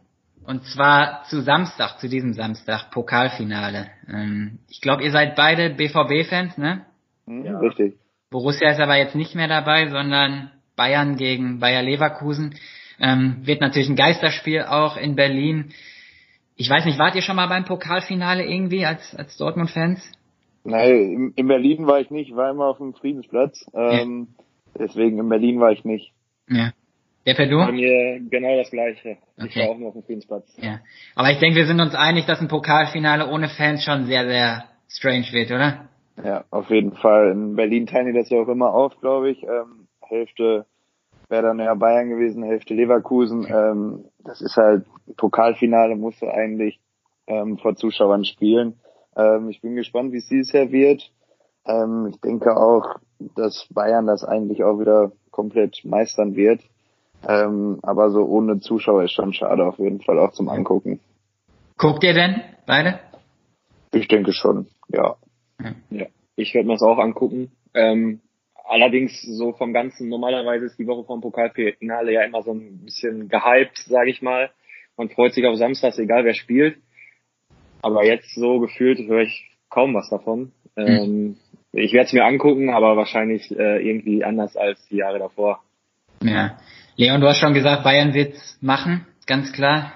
[0.44, 3.90] Und zwar zu Samstag, zu diesem Samstag, Pokalfinale.
[4.08, 6.86] Ähm, ich glaube, ihr seid beide BVB-Fans, ne?
[7.26, 7.58] Mhm, ja.
[7.58, 7.98] Richtig.
[8.30, 12.54] Borussia ist aber jetzt nicht mehr dabei, sondern Bayern gegen Bayer Leverkusen.
[13.00, 15.72] Ähm, wird natürlich ein Geisterspiel auch in Berlin.
[16.60, 20.00] Ich weiß nicht, wart ihr schon mal beim Pokalfinale irgendwie als, als Dortmund-Fans?
[20.64, 23.64] Nein, in Berlin war ich nicht, war immer auf dem Friedensplatz.
[23.72, 24.44] Ähm, ja.
[24.80, 26.12] Deswegen in Berlin war ich nicht.
[26.48, 26.72] Ja.
[27.24, 27.58] Der Perdu?
[27.58, 29.18] Bei mir genau das gleiche.
[29.38, 29.48] Okay.
[29.48, 30.52] Ich war auch nur auf dem Friedensplatz.
[30.60, 30.80] Ja.
[31.14, 34.64] Aber ich denke, wir sind uns einig, dass ein Pokalfinale ohne Fans schon sehr, sehr
[34.88, 35.88] strange wird, oder?
[36.24, 37.30] Ja, auf jeden Fall.
[37.30, 39.44] In Berlin teilen die das ja auch immer auf, glaube ich.
[39.44, 40.66] Ähm, Hälfte
[41.28, 43.46] wäre dann ja Bayern gewesen, Hälfte Leverkusen.
[43.48, 44.84] Ähm, das ist halt,
[45.16, 46.78] Pokalfinale musst du eigentlich
[47.26, 48.78] ähm, vor Zuschauern spielen.
[49.16, 51.10] Ähm, ich bin gespannt, wie es dieses Jahr wird.
[51.66, 53.00] Ähm, ich denke auch,
[53.36, 56.60] dass Bayern das eigentlich auch wieder komplett meistern wird.
[57.26, 61.00] Ähm, aber so ohne Zuschauer ist schon schade auf jeden Fall auch zum Angucken.
[61.76, 63.00] Guckt ihr denn beide?
[63.92, 65.16] Ich denke schon, ja.
[65.90, 67.50] Ja, ich werde mir das auch angucken.
[67.74, 68.20] Ähm,
[68.68, 73.28] allerdings so vom Ganzen, normalerweise ist die Woche vom Pokalfinale ja immer so ein bisschen
[73.28, 74.50] gehypt, sage ich mal.
[74.96, 76.78] Man freut sich auf Samstags, egal wer spielt.
[77.82, 80.52] Aber jetzt so gefühlt höre ich kaum was davon.
[80.76, 81.36] Ähm,
[81.72, 85.62] ich werde es mir angucken, aber wahrscheinlich äh, irgendwie anders als die Jahre davor.
[86.22, 86.58] Ja.
[86.96, 89.92] Leon, du hast schon gesagt, Bayern wird's machen, ganz klar.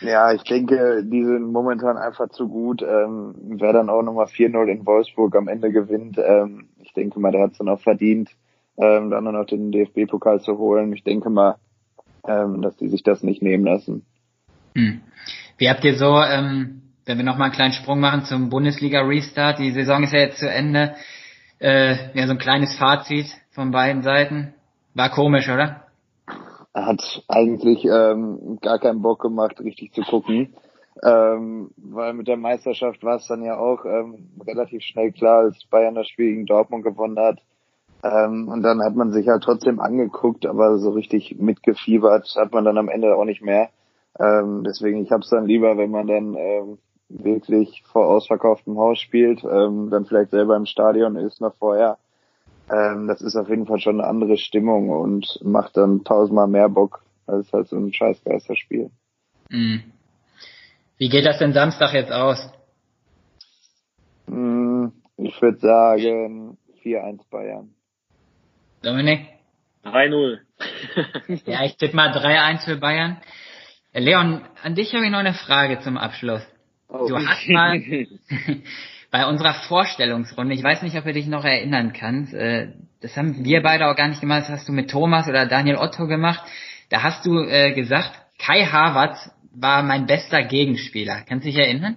[0.00, 2.82] Ja, ich denke, die sind momentan einfach zu gut.
[2.82, 7.30] Ähm, wer dann auch nochmal 4-0 in Wolfsburg am Ende gewinnt, ähm, ich denke mal,
[7.30, 8.30] der hat es dann auch verdient,
[8.76, 10.92] ähm, dann noch den DFB-Pokal zu holen.
[10.92, 11.56] Ich denke mal,
[12.26, 14.04] ähm, dass die sich das nicht nehmen lassen.
[14.74, 15.00] Hm.
[15.56, 19.70] Wie habt ihr so, ähm, wenn wir nochmal einen kleinen Sprung machen zum Bundesliga-Restart, die
[19.70, 20.96] Saison ist ja jetzt zu Ende,
[21.60, 24.54] äh, ja, so ein kleines Fazit von beiden Seiten.
[24.94, 25.84] War komisch, oder?
[26.74, 30.54] hat eigentlich ähm, gar keinen Bock gemacht, richtig zu gucken.
[31.02, 35.64] Ähm, weil mit der Meisterschaft war es dann ja auch ähm, relativ schnell klar, als
[35.70, 37.38] Bayern das Spiel gegen Dortmund gewonnen hat.
[38.02, 42.64] Ähm, und dann hat man sich halt trotzdem angeguckt, aber so richtig mitgefiebert hat man
[42.64, 43.70] dann am Ende auch nicht mehr.
[44.18, 48.98] Ähm, deswegen, ich habe es dann lieber, wenn man dann ähm, wirklich vor ausverkauftem Haus
[48.98, 51.98] spielt, ähm, dann vielleicht selber im Stadion ist noch vorher
[52.70, 56.68] ähm, das ist auf jeden Fall schon eine andere Stimmung und macht dann tausendmal mehr
[56.68, 58.90] Bock als halt so ein Scheißgeisterspiel.
[59.50, 59.82] Mhm.
[61.00, 62.52] Wie geht das denn Samstag jetzt aus?
[64.26, 67.70] Mhm, ich würde sagen 4-1 Bayern.
[68.82, 69.26] Dominik?
[69.86, 70.40] 3-0.
[71.46, 73.16] ja, ich tippe mal 3-1 für Bayern.
[73.94, 76.46] Leon, an dich habe ich noch eine Frage zum Abschluss.
[76.90, 77.08] Oh.
[77.08, 77.80] Du hast mal,
[79.10, 83.42] bei unserer Vorstellungsrunde, ich weiß nicht, ob du dich noch erinnern kannst, äh, das haben
[83.42, 86.42] wir beide auch gar nicht gemacht, das hast du mit Thomas oder Daniel Otto gemacht.
[86.90, 91.22] Da hast du äh, gesagt, Kai Havertz war mein bester Gegenspieler.
[91.28, 91.96] Kannst du dich erinnern?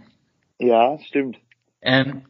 [0.59, 1.37] Ja, stimmt.
[1.81, 2.23] Ähm,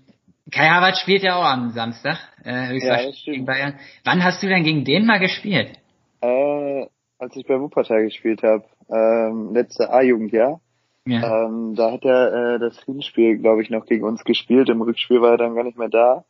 [0.51, 3.79] Kai Havertz spielt ja auch am Samstag, äh, ja, gegen Bayern.
[4.03, 5.79] Wann hast du denn gegen den mal gespielt?
[6.21, 6.85] Äh,
[7.17, 10.59] als ich bei Wuppertal gespielt habe, ähm, letzte A-Jugendjahr.
[11.05, 11.45] Ja.
[11.45, 14.69] Ähm, da hat er äh, das Hinspiel, glaube ich, noch gegen uns gespielt.
[14.69, 16.23] Im Rückspiel war er dann gar nicht mehr da.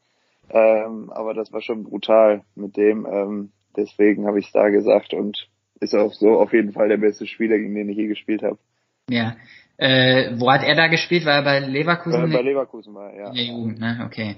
[0.49, 3.05] Ähm, aber das war schon brutal mit dem.
[3.05, 5.47] Ähm, deswegen habe ich es da gesagt und
[5.79, 8.57] ist auch so auf jeden Fall der beste Spieler, gegen den ich je gespielt habe.
[9.09, 9.35] Ja.
[9.77, 11.25] Äh, wo hat er da gespielt?
[11.25, 12.31] War er bei Leverkusen?
[12.31, 13.29] Äh, bei Leverkusen war ja.
[13.29, 14.03] In der Jugend, ne?
[14.05, 14.35] Okay.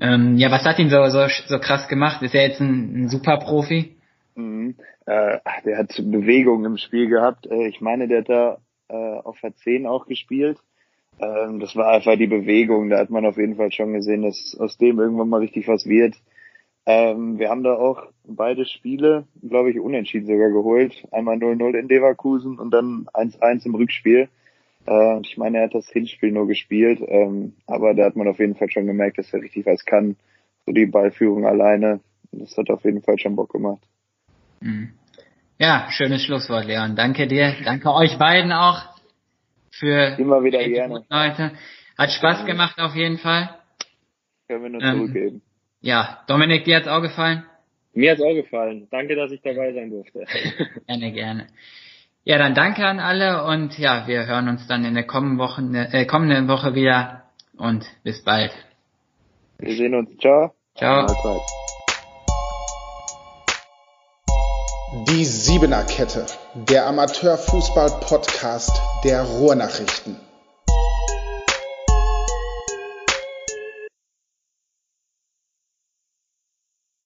[0.00, 2.22] Ähm, ja, was hat ihn so, so, so krass gemacht?
[2.22, 3.96] Ist er jetzt ein, ein super Profi?
[4.34, 4.76] Mhm.
[5.06, 7.46] Äh, der hat Bewegung im Spiel gehabt.
[7.46, 10.58] Äh, ich meine, der hat da äh, auf der 10 auch gespielt.
[11.20, 12.88] Ähm, das war einfach die Bewegung.
[12.88, 15.86] Da hat man auf jeden Fall schon gesehen, dass aus dem irgendwann mal richtig was
[15.86, 16.14] wird.
[16.90, 20.92] Ähm, wir haben da auch beide Spiele, glaube ich, unentschieden sogar geholt.
[21.12, 24.28] Einmal 0-0 in Leverkusen und dann 1-1 im Rückspiel.
[24.88, 28.40] Äh, ich meine, er hat das Hinspiel nur gespielt, ähm, aber da hat man auf
[28.40, 30.16] jeden Fall schon gemerkt, dass er richtig was kann.
[30.66, 32.00] So die Ballführung alleine,
[32.32, 33.82] das hat auf jeden Fall schon Bock gemacht.
[34.60, 34.90] Mhm.
[35.58, 36.96] Ja, schönes Schlusswort, Leon.
[36.96, 37.54] Danke dir.
[37.64, 38.82] Danke euch beiden auch
[39.70, 41.04] für immer wieder gerne.
[41.08, 41.52] Leute.
[41.96, 43.50] Hat Spaß gemacht auf jeden Fall.
[44.48, 45.42] Können wir nur ähm, zurückgeben.
[45.80, 47.44] Ja, Dominik, dir hat's auch gefallen?
[47.94, 48.86] Mir hat's auch gefallen.
[48.90, 50.24] Danke, dass ich dabei sein durfte.
[50.86, 51.46] gerne, gerne.
[52.24, 55.62] Ja, dann danke an alle und ja, wir hören uns dann in der kommenden Woche,
[55.92, 57.22] äh, kommenden Woche wieder
[57.56, 58.52] und bis bald.
[59.58, 60.16] Wir sehen uns.
[60.18, 60.52] Ciao.
[60.76, 61.06] Ciao.
[65.08, 70.16] Die Siebener Kette, der Amateurfußball-Podcast der Ruhrnachrichten.